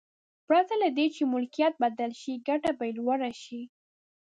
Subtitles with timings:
[0.47, 3.61] پرته له دې چې ملکیت بدل شي ګټه به یې لوړه شي.